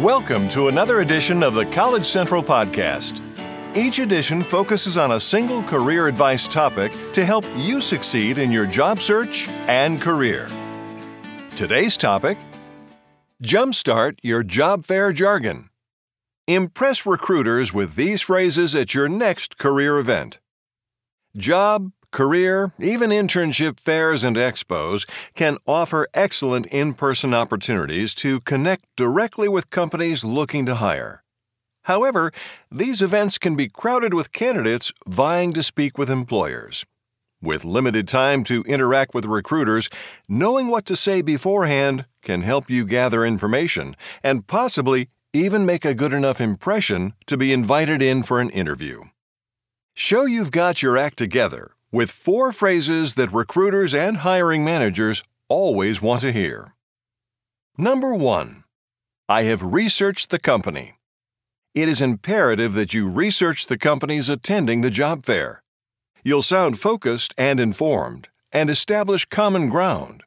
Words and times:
Welcome 0.00 0.48
to 0.50 0.68
another 0.68 1.00
edition 1.02 1.42
of 1.42 1.52
the 1.52 1.66
College 1.66 2.06
Central 2.06 2.42
Podcast. 2.42 3.20
Each 3.76 3.98
edition 3.98 4.42
focuses 4.42 4.96
on 4.96 5.12
a 5.12 5.20
single 5.20 5.62
career 5.62 6.08
advice 6.08 6.48
topic 6.48 6.90
to 7.12 7.26
help 7.26 7.44
you 7.54 7.82
succeed 7.82 8.38
in 8.38 8.50
your 8.50 8.64
job 8.64 9.00
search 9.00 9.46
and 9.68 10.00
career. 10.00 10.48
Today's 11.54 11.98
topic 11.98 12.38
Jumpstart 13.44 14.16
your 14.22 14.42
job 14.42 14.86
fair 14.86 15.12
jargon. 15.12 15.68
Impress 16.46 17.04
recruiters 17.04 17.74
with 17.74 17.94
these 17.96 18.22
phrases 18.22 18.74
at 18.74 18.94
your 18.94 19.06
next 19.06 19.58
career 19.58 19.98
event. 19.98 20.38
Job, 21.36 21.92
career, 22.10 22.72
even 22.78 23.10
internship 23.10 23.78
fairs 23.78 24.24
and 24.24 24.36
expos 24.36 25.08
can 25.34 25.58
offer 25.66 26.08
excellent 26.14 26.66
in 26.66 26.94
person 26.94 27.34
opportunities 27.34 28.14
to 28.14 28.40
connect 28.40 28.84
directly 28.96 29.48
with 29.48 29.70
companies 29.70 30.24
looking 30.24 30.66
to 30.66 30.76
hire. 30.76 31.22
However, 31.84 32.32
these 32.70 33.00
events 33.00 33.38
can 33.38 33.56
be 33.56 33.68
crowded 33.68 34.14
with 34.14 34.32
candidates 34.32 34.92
vying 35.06 35.52
to 35.54 35.62
speak 35.62 35.96
with 35.96 36.10
employers. 36.10 36.84
With 37.42 37.64
limited 37.64 38.06
time 38.06 38.44
to 38.44 38.62
interact 38.64 39.14
with 39.14 39.24
recruiters, 39.24 39.88
knowing 40.28 40.68
what 40.68 40.84
to 40.86 40.96
say 40.96 41.22
beforehand 41.22 42.04
can 42.22 42.42
help 42.42 42.68
you 42.68 42.84
gather 42.84 43.24
information 43.24 43.96
and 44.22 44.46
possibly 44.46 45.08
even 45.32 45.64
make 45.64 45.84
a 45.84 45.94
good 45.94 46.12
enough 46.12 46.40
impression 46.40 47.14
to 47.26 47.36
be 47.36 47.52
invited 47.52 48.02
in 48.02 48.22
for 48.22 48.40
an 48.40 48.50
interview. 48.50 49.04
Show 49.94 50.26
you've 50.26 50.50
got 50.50 50.82
your 50.82 50.98
act 50.98 51.16
together 51.16 51.72
with 51.92 52.10
four 52.10 52.52
phrases 52.52 53.14
that 53.16 53.32
recruiters 53.32 53.94
and 53.94 54.18
hiring 54.18 54.64
managers 54.64 55.22
always 55.48 56.00
want 56.00 56.20
to 56.20 56.32
hear. 56.32 56.74
Number 57.76 58.14
one, 58.14 58.64
I 59.28 59.42
have 59.42 59.62
researched 59.62 60.30
the 60.30 60.38
company. 60.38 60.94
It 61.74 61.88
is 61.88 62.00
imperative 62.00 62.74
that 62.74 62.94
you 62.94 63.08
research 63.08 63.66
the 63.66 63.78
companies 63.78 64.28
attending 64.28 64.80
the 64.80 64.90
job 64.90 65.24
fair. 65.24 65.62
You'll 66.22 66.42
sound 66.42 66.78
focused 66.78 67.34
and 67.38 67.58
informed 67.60 68.28
and 68.52 68.68
establish 68.68 69.24
common 69.24 69.68
ground. 69.68 70.24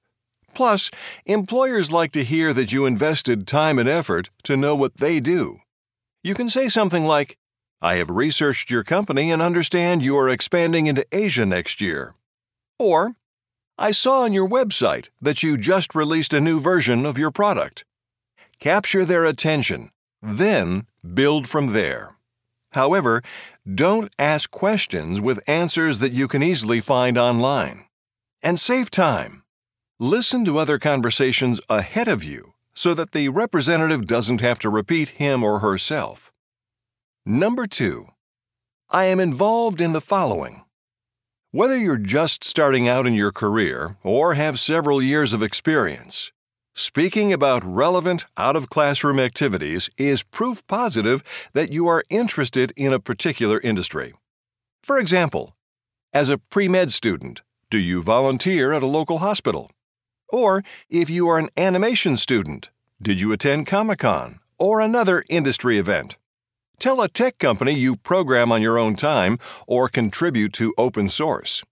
Plus, 0.53 0.89
employers 1.25 1.91
like 1.91 2.11
to 2.13 2.23
hear 2.23 2.53
that 2.53 2.71
you 2.71 2.85
invested 2.85 3.47
time 3.47 3.79
and 3.79 3.89
effort 3.89 4.29
to 4.43 4.55
know 4.55 4.75
what 4.75 4.97
they 4.97 5.19
do. 5.19 5.59
You 6.23 6.33
can 6.33 6.47
say 6.47 6.69
something 6.69 7.05
like, 7.05 7.37
I 7.83 7.95
have 7.95 8.09
researched 8.09 8.71
your 8.71 8.85
company 8.85 9.29
and 9.29 9.41
understand 9.41 10.01
you 10.01 10.17
are 10.17 10.29
expanding 10.29 10.87
into 10.87 11.05
Asia 11.11 11.45
next 11.45 11.81
year. 11.81 12.15
Or, 12.79 13.17
I 13.77 13.91
saw 13.91 14.21
on 14.21 14.31
your 14.31 14.47
website 14.47 15.09
that 15.21 15.43
you 15.43 15.57
just 15.57 15.93
released 15.93 16.31
a 16.31 16.39
new 16.39 16.61
version 16.61 17.05
of 17.05 17.17
your 17.17 17.29
product. 17.29 17.83
Capture 18.57 19.03
their 19.03 19.25
attention, 19.25 19.91
then 20.21 20.87
build 21.13 21.49
from 21.49 21.73
there. 21.73 22.15
However, 22.71 23.21
don't 23.69 24.13
ask 24.17 24.49
questions 24.49 25.19
with 25.19 25.43
answers 25.45 25.99
that 25.99 26.13
you 26.13 26.29
can 26.29 26.41
easily 26.41 26.79
find 26.79 27.17
online. 27.17 27.83
And 28.41 28.57
save 28.57 28.91
time. 28.91 29.43
Listen 29.99 30.45
to 30.45 30.57
other 30.57 30.79
conversations 30.79 31.59
ahead 31.69 32.07
of 32.07 32.23
you 32.23 32.53
so 32.73 32.93
that 32.93 33.11
the 33.11 33.27
representative 33.27 34.07
doesn't 34.07 34.39
have 34.39 34.59
to 34.59 34.69
repeat 34.69 35.09
him 35.19 35.43
or 35.43 35.59
herself. 35.59 36.32
Number 37.25 37.65
two, 37.65 38.07
I 38.89 39.05
am 39.05 39.21
involved 39.21 39.79
in 39.79 39.93
the 39.93 40.01
following. 40.01 40.65
Whether 41.51 41.77
you're 41.77 41.95
just 41.95 42.43
starting 42.43 42.89
out 42.89 43.07
in 43.07 43.13
your 43.13 43.31
career 43.31 43.95
or 44.03 44.33
have 44.33 44.59
several 44.59 45.01
years 45.01 45.31
of 45.31 45.41
experience, 45.41 46.33
speaking 46.75 47.31
about 47.31 47.63
relevant 47.63 48.25
out 48.35 48.57
of 48.57 48.69
classroom 48.69 49.21
activities 49.21 49.89
is 49.97 50.21
proof 50.21 50.67
positive 50.67 51.23
that 51.53 51.71
you 51.71 51.87
are 51.87 52.03
interested 52.09 52.73
in 52.75 52.91
a 52.91 52.99
particular 52.99 53.61
industry. 53.61 54.13
For 54.83 54.99
example, 54.99 55.55
as 56.11 56.27
a 56.27 56.37
pre 56.37 56.67
med 56.67 56.91
student, 56.91 57.41
do 57.69 57.77
you 57.77 58.03
volunteer 58.03 58.73
at 58.73 58.83
a 58.83 58.85
local 58.97 59.19
hospital? 59.19 59.71
Or 60.27 60.61
if 60.89 61.09
you 61.09 61.29
are 61.29 61.39
an 61.39 61.51
animation 61.55 62.17
student, 62.17 62.69
did 63.01 63.21
you 63.21 63.31
attend 63.31 63.65
Comic 63.65 63.99
Con 63.99 64.41
or 64.59 64.81
another 64.81 65.23
industry 65.29 65.77
event? 65.77 66.17
Tell 66.83 66.99
a 66.99 67.07
tech 67.07 67.37
company 67.37 67.71
you 67.71 67.95
program 67.95 68.51
on 68.51 68.61
your 68.61 68.77
own 68.77 68.97
time 68.97 69.39
or 69.67 69.87
contribute 69.87 70.51
to 70.55 70.73
open 70.77 71.07
source. 71.07 71.63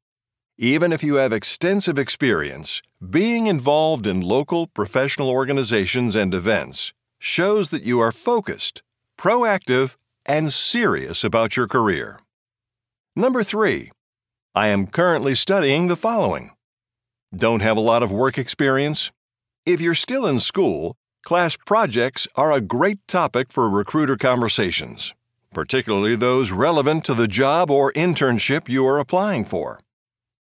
Even 0.57 0.93
if 0.93 1.03
you 1.03 1.15
have 1.15 1.33
extensive 1.33 1.99
experience, 1.99 2.81
being 3.09 3.47
involved 3.47 4.07
in 4.07 4.21
local 4.21 4.67
professional 4.67 5.29
organizations 5.29 6.15
and 6.15 6.33
events 6.33 6.93
shows 7.19 7.71
that 7.71 7.83
you 7.83 7.99
are 7.99 8.13
focused, 8.13 8.83
proactive, 9.19 9.97
and 10.25 10.53
serious 10.53 11.25
about 11.25 11.57
your 11.57 11.67
career. 11.67 12.17
Number 13.13 13.43
three, 13.43 13.91
I 14.55 14.69
am 14.69 14.87
currently 14.87 15.33
studying 15.33 15.89
the 15.89 15.97
following. 15.97 16.51
Don't 17.35 17.61
have 17.61 17.75
a 17.75 17.81
lot 17.81 18.01
of 18.01 18.13
work 18.13 18.37
experience? 18.37 19.11
If 19.65 19.81
you're 19.81 19.93
still 19.93 20.25
in 20.25 20.39
school, 20.39 20.95
Class 21.23 21.55
projects 21.55 22.27
are 22.35 22.51
a 22.51 22.59
great 22.59 23.07
topic 23.07 23.53
for 23.53 23.69
recruiter 23.69 24.17
conversations, 24.17 25.13
particularly 25.53 26.15
those 26.15 26.51
relevant 26.51 27.05
to 27.05 27.13
the 27.13 27.27
job 27.27 27.69
or 27.69 27.93
internship 27.93 28.67
you 28.67 28.85
are 28.87 28.97
applying 28.97 29.45
for. 29.45 29.79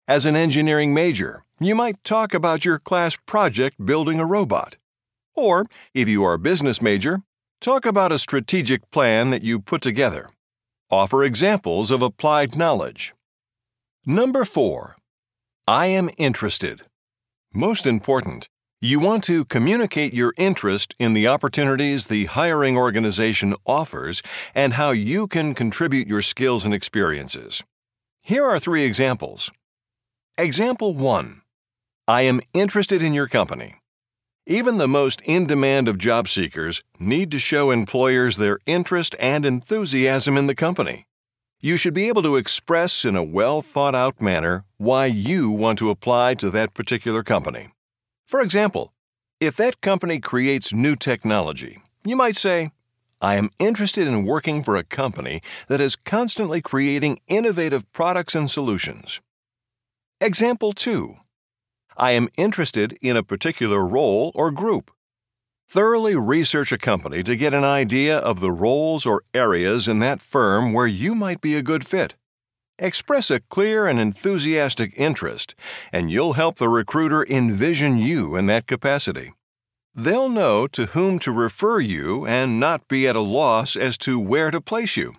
As 0.07 0.25
an 0.25 0.35
engineering 0.35 0.91
major, 0.91 1.43
you 1.59 1.75
might 1.75 2.03
talk 2.03 2.33
about 2.33 2.65
your 2.65 2.79
class 2.79 3.15
project 3.27 3.85
building 3.85 4.19
a 4.19 4.25
robot. 4.25 4.77
Or, 5.35 5.67
if 5.93 6.07
you 6.07 6.23
are 6.23 6.33
a 6.33 6.39
business 6.39 6.81
major, 6.81 7.21
talk 7.61 7.85
about 7.85 8.11
a 8.11 8.17
strategic 8.17 8.89
plan 8.89 9.29
that 9.29 9.43
you 9.43 9.59
put 9.59 9.81
together. 9.81 10.31
Offer 10.89 11.23
examples 11.23 11.91
of 11.91 12.01
applied 12.01 12.57
knowledge. 12.57 13.13
Number 14.03 14.43
4. 14.43 14.95
I 15.67 15.85
am 15.85 16.09
interested. 16.17 16.81
Most 17.53 17.85
important, 17.85 18.49
you 18.83 18.99
want 18.99 19.23
to 19.23 19.45
communicate 19.45 20.11
your 20.11 20.33
interest 20.37 20.95
in 20.97 21.13
the 21.13 21.27
opportunities 21.27 22.07
the 22.07 22.25
hiring 22.25 22.75
organization 22.75 23.53
offers 23.63 24.23
and 24.55 24.73
how 24.73 24.89
you 24.89 25.27
can 25.27 25.53
contribute 25.53 26.07
your 26.07 26.23
skills 26.23 26.65
and 26.65 26.73
experiences. 26.73 27.63
Here 28.23 28.43
are 28.43 28.59
three 28.59 28.83
examples. 28.83 29.51
Example 30.35 30.95
1 30.95 31.43
I 32.07 32.23
am 32.23 32.41
interested 32.55 33.03
in 33.03 33.13
your 33.13 33.27
company. 33.27 33.75
Even 34.47 34.79
the 34.79 34.87
most 34.87 35.21
in 35.21 35.45
demand 35.45 35.87
of 35.87 35.99
job 35.99 36.27
seekers 36.27 36.81
need 36.99 37.29
to 37.29 37.37
show 37.37 37.69
employers 37.69 38.37
their 38.37 38.57
interest 38.65 39.15
and 39.19 39.45
enthusiasm 39.45 40.37
in 40.37 40.47
the 40.47 40.55
company. 40.55 41.05
You 41.61 41.77
should 41.77 41.93
be 41.93 42.07
able 42.07 42.23
to 42.23 42.37
express 42.37 43.05
in 43.05 43.15
a 43.15 43.23
well 43.23 43.61
thought 43.61 43.93
out 43.93 44.19
manner 44.19 44.65
why 44.77 45.05
you 45.05 45.51
want 45.51 45.77
to 45.77 45.91
apply 45.91 46.33
to 46.35 46.49
that 46.49 46.73
particular 46.73 47.21
company. 47.21 47.67
For 48.31 48.39
example, 48.39 48.93
if 49.41 49.57
that 49.57 49.81
company 49.81 50.21
creates 50.21 50.73
new 50.73 50.95
technology, 50.95 51.79
you 52.05 52.15
might 52.15 52.37
say, 52.37 52.71
I 53.19 53.35
am 53.35 53.49
interested 53.59 54.07
in 54.07 54.23
working 54.25 54.63
for 54.63 54.77
a 54.77 54.85
company 54.85 55.41
that 55.67 55.81
is 55.81 55.97
constantly 55.97 56.61
creating 56.61 57.19
innovative 57.27 57.91
products 57.91 58.33
and 58.33 58.49
solutions. 58.49 59.19
Example 60.21 60.71
2 60.71 61.17
I 61.97 62.11
am 62.11 62.29
interested 62.37 62.97
in 63.01 63.17
a 63.17 63.21
particular 63.21 63.85
role 63.85 64.31
or 64.33 64.49
group. 64.49 64.91
Thoroughly 65.67 66.15
research 66.15 66.71
a 66.71 66.77
company 66.77 67.23
to 67.23 67.35
get 67.35 67.53
an 67.53 67.65
idea 67.65 68.17
of 68.17 68.39
the 68.39 68.53
roles 68.53 69.05
or 69.05 69.23
areas 69.33 69.89
in 69.89 69.99
that 69.99 70.21
firm 70.21 70.71
where 70.71 70.87
you 70.87 71.15
might 71.15 71.41
be 71.41 71.57
a 71.57 71.61
good 71.61 71.85
fit. 71.85 72.15
Express 72.81 73.29
a 73.29 73.39
clear 73.41 73.85
and 73.85 73.99
enthusiastic 73.99 74.93
interest, 74.97 75.53
and 75.93 76.09
you'll 76.09 76.33
help 76.33 76.57
the 76.57 76.67
recruiter 76.67 77.23
envision 77.29 77.99
you 77.99 78.35
in 78.35 78.47
that 78.47 78.65
capacity. 78.65 79.33
They'll 79.93 80.29
know 80.29 80.65
to 80.69 80.87
whom 80.87 81.19
to 81.19 81.31
refer 81.31 81.79
you 81.79 82.25
and 82.25 82.59
not 82.59 82.87
be 82.87 83.07
at 83.07 83.15
a 83.15 83.21
loss 83.21 83.75
as 83.75 83.99
to 83.99 84.19
where 84.19 84.49
to 84.49 84.59
place 84.59 84.97
you. 84.97 85.13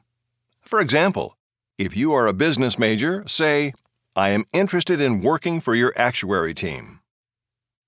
For 0.61 0.81
example, 0.81 1.37
if 1.79 1.97
you 1.97 2.13
are 2.13 2.27
a 2.27 2.33
business 2.33 2.81
major, 2.81 3.23
say, 3.29 3.75
I 4.17 4.31
am 4.31 4.45
interested 4.53 5.01
in 5.01 5.21
working 5.21 5.61
for 5.61 5.77
your 5.77 5.93
actuary 5.97 6.55
team. 6.55 6.99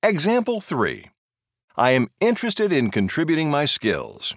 Example 0.05 0.61
3 0.61 1.11
I 1.77 1.91
am 1.91 2.11
interested 2.21 2.71
in 2.71 2.93
contributing 2.93 3.51
my 3.51 3.65
skills. 3.65 4.37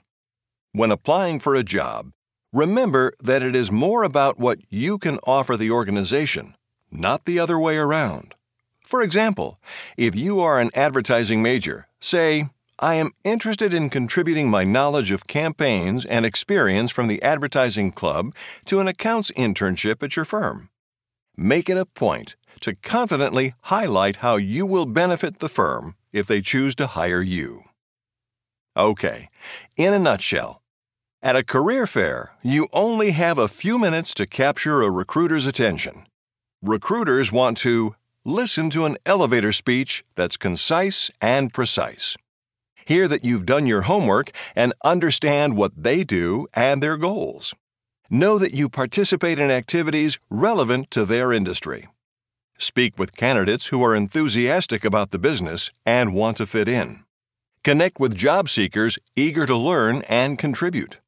When 0.72 0.89
applying 0.89 1.39
for 1.39 1.54
a 1.54 1.62
job, 1.62 2.12
Remember 2.57 3.13
that 3.19 3.44
it 3.44 3.56
is 3.56 3.71
more 3.71 4.01
about 4.01 4.39
what 4.39 4.57
you 4.71 4.98
can 4.98 5.19
offer 5.27 5.56
the 5.56 5.69
organization, 5.69 6.56
not 6.89 7.25
the 7.25 7.38
other 7.38 7.59
way 7.59 7.77
around. 7.77 8.33
For 8.83 9.04
example, 9.04 9.59
if 9.95 10.15
you 10.15 10.39
are 10.39 10.59
an 10.59 10.71
advertising 10.74 11.44
major, 11.44 11.86
say, 12.00 12.50
I 12.80 12.95
am 12.95 13.12
interested 13.24 13.75
in 13.75 13.92
contributing 13.92 14.50
my 14.50 14.63
knowledge 14.63 15.12
of 15.12 15.27
campaigns 15.27 16.04
and 16.04 16.25
experience 16.25 16.89
from 16.89 17.07
the 17.07 17.21
advertising 17.21 17.92
club 17.92 18.33
to 18.65 18.80
an 18.80 18.88
accounts 18.88 19.30
internship 19.33 20.01
at 20.01 20.15
your 20.15 20.25
firm. 20.25 20.69
Make 21.36 21.69
it 21.69 21.77
a 21.77 21.86
point 21.86 22.36
to 22.62 22.74
confidently 22.74 23.53
highlight 23.65 24.15
how 24.25 24.38
you 24.38 24.65
will 24.65 24.88
benefit 24.88 25.38
the 25.38 25.50
firm 25.50 25.95
if 26.12 26.25
they 26.25 26.42
choose 26.42 26.74
to 26.77 26.88
hire 26.88 27.21
you. 27.21 27.65
Okay, 28.75 29.30
in 29.75 29.94
a 29.94 30.00
nutshell, 30.00 30.63
at 31.27 31.35
a 31.35 31.44
career 31.44 31.85
fair, 31.85 32.31
you 32.41 32.69
only 32.71 33.12
have 33.12 33.38
a 33.38 33.50
few 33.50 33.77
minutes 33.77 34.13
to 34.13 34.25
capture 34.25 34.81
a 34.81 34.89
recruiter's 34.89 35.45
attention. 35.45 36.06
Recruiters 36.62 37.33
want 37.33 37.57
to 37.57 37.95
listen 38.24 38.69
to 38.69 38.85
an 38.85 38.95
elevator 39.06 39.51
speech 39.51 40.06
that's 40.15 40.38
concise 40.38 41.12
and 41.21 41.53
precise. 41.53 42.15
Hear 42.85 43.09
that 43.09 43.25
you've 43.25 43.45
done 43.45 43.68
your 43.68 43.81
homework 43.81 44.31
and 44.56 44.71
understand 44.85 45.57
what 45.57 45.74
they 45.75 46.06
do 46.06 46.47
and 46.53 46.81
their 46.81 46.95
goals. 46.95 47.53
Know 48.09 48.38
that 48.38 48.53
you 48.53 48.69
participate 48.69 49.38
in 49.38 49.51
activities 49.51 50.19
relevant 50.29 50.91
to 50.91 51.03
their 51.03 51.33
industry. 51.33 51.89
Speak 52.57 52.97
with 52.97 53.18
candidates 53.18 53.68
who 53.68 53.83
are 53.83 53.94
enthusiastic 53.94 54.85
about 54.85 55.12
the 55.12 55.19
business 55.19 55.71
and 55.85 56.15
want 56.15 56.38
to 56.38 56.45
fit 56.45 56.69
in. 56.69 57.03
Connect 57.65 58.00
with 58.00 58.15
job 58.15 58.47
seekers 58.47 58.97
eager 59.18 59.45
to 59.45 59.57
learn 59.57 60.03
and 60.03 60.39
contribute. 60.39 61.00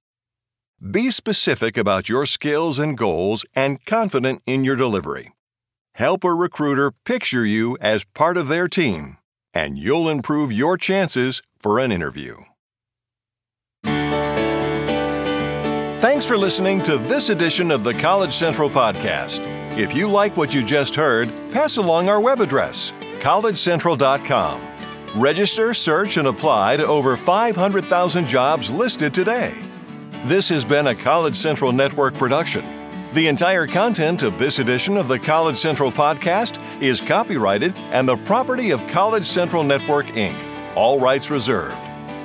Be 0.81 1.11
specific 1.11 1.75
about 1.75 2.07
your 2.07 2.25
skills 2.25 2.79
and 2.79 2.97
goals 2.97 3.43
and 3.53 3.83
confident 3.83 4.41
in 4.45 4.63
your 4.63 4.77
delivery. 4.77 5.33
Help 5.95 6.23
a 6.23 6.33
recruiter 6.33 6.93
picture 7.03 7.45
you 7.45 7.77
as 7.81 8.05
part 8.05 8.37
of 8.37 8.47
their 8.47 8.69
team, 8.69 9.17
and 9.53 9.77
you'll 9.77 10.07
improve 10.07 10.53
your 10.53 10.77
chances 10.77 11.41
for 11.59 11.79
an 11.79 11.91
interview. 11.91 12.37
Thanks 15.99 16.23
for 16.23 16.37
listening 16.37 16.81
to 16.83 16.97
this 16.97 17.27
edition 17.27 17.71
of 17.71 17.83
the 17.83 17.93
College 17.95 18.31
Central 18.31 18.69
Podcast. 18.69 19.41
If 19.77 19.93
you 19.93 20.07
like 20.07 20.37
what 20.37 20.55
you 20.55 20.63
just 20.63 20.95
heard, 20.95 21.29
pass 21.51 21.75
along 21.75 22.07
our 22.07 22.21
web 22.21 22.39
address, 22.39 22.93
collegecentral.com. 23.19 24.61
Register, 25.17 25.73
search, 25.73 26.15
and 26.15 26.29
apply 26.29 26.77
to 26.77 26.87
over 26.87 27.17
500,000 27.17 28.25
jobs 28.25 28.69
listed 28.69 29.13
today. 29.13 29.53
This 30.25 30.49
has 30.49 30.65
been 30.65 30.87
a 30.87 30.95
College 30.95 31.35
Central 31.35 31.71
Network 31.71 32.13
production. 32.13 32.65
The 33.13 33.27
entire 33.27 33.65
content 33.65 34.21
of 34.21 34.37
this 34.37 34.59
edition 34.59 34.97
of 34.97 35.07
the 35.07 35.17
College 35.17 35.55
Central 35.55 35.93
podcast 35.93 36.59
is 36.81 36.99
copyrighted 36.99 37.73
and 37.93 38.05
the 38.05 38.17
property 38.17 38.71
of 38.71 38.85
College 38.87 39.25
Central 39.25 39.63
Network, 39.63 40.07
Inc., 40.07 40.35
all 40.75 40.99
rights 40.99 41.29
reserved. 41.29 41.77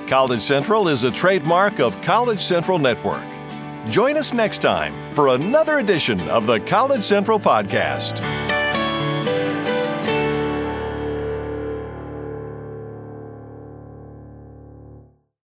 College 0.08 0.40
Central 0.40 0.88
is 0.88 1.04
a 1.04 1.10
trademark 1.12 1.78
of 1.78 2.00
College 2.02 2.40
Central 2.40 2.80
Network. 2.80 3.22
Join 3.90 4.16
us 4.16 4.32
next 4.32 4.58
time 4.58 4.92
for 5.14 5.28
another 5.28 5.78
edition 5.78 6.20
of 6.28 6.48
the 6.48 6.58
College 6.58 7.04
Central 7.04 7.38
podcast. 7.38 8.43